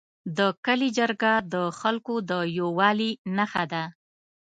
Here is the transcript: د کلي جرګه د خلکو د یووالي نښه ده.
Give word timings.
د 0.37 0.39
کلي 0.65 0.89
جرګه 0.97 1.33
د 1.53 1.55
خلکو 1.79 2.15
د 2.29 2.31
یووالي 2.57 3.11
نښه 3.35 3.63
ده. 3.71 3.83